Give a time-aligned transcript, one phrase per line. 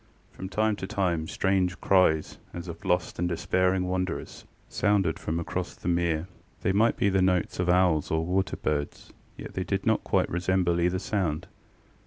[0.33, 5.75] From time to time strange cries as of lost and despairing wanderers sounded from across
[5.75, 6.27] the mere.
[6.63, 10.27] They might be the notes of owls or water birds, yet they did not quite
[10.31, 11.45] resemble either sound.